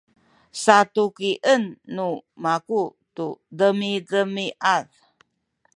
satukien 0.63 1.63
nu 1.95 2.07
maku 2.43 2.81
tu 3.15 3.25
demidemiad 3.57 4.85